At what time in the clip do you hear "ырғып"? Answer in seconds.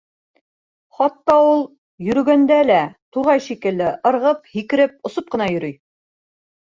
4.13-4.49